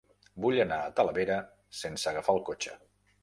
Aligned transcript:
Vull 0.45 0.55
anar 0.63 0.79
a 0.85 0.93
Talavera 0.99 1.37
sense 1.81 2.09
agafar 2.13 2.37
el 2.39 2.43
cotxe. 2.51 2.77